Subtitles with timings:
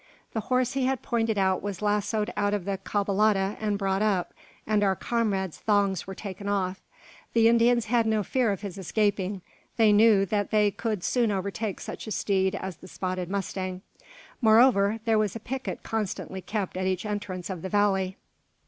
[0.33, 4.33] The horse he had pointed out was lassoed out of the caballada and brought up,
[4.65, 6.81] and our comrade's thongs were taken off.
[7.33, 9.43] The Indians had no fear of his escaping.
[9.77, 13.83] They knew that they could soon overtake such a steed as the spotted mustang;
[14.41, 18.17] moreover, there was a picket constantly kept at each entrance of the valley.